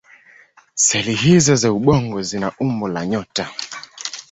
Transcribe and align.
Seli 0.83 1.15
hizO 1.15 1.55
za 1.55 1.71
ubongo 1.73 2.21
zina 2.21 2.51
umbo 2.59 2.87
la 2.87 3.05
nyota. 3.05 3.51